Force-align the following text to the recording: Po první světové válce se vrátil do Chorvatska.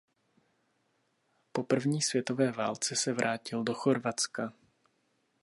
Po 1.51 1.63
první 1.63 2.01
světové 2.01 2.51
válce 2.51 2.95
se 2.95 3.13
vrátil 3.13 3.63
do 3.63 3.73
Chorvatska. 3.73 4.53